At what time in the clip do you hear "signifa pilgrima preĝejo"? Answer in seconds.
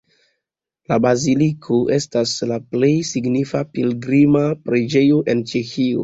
3.09-5.21